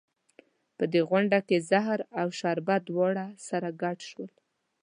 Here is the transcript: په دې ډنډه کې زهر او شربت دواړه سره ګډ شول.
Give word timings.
په 0.77 0.83
دې 0.91 1.01
ډنډه 1.09 1.39
کې 1.47 1.57
زهر 1.69 1.99
او 2.19 2.27
شربت 2.39 2.81
دواړه 2.85 3.25
سره 3.47 3.67
ګډ 3.81 3.97
شول. 4.09 4.31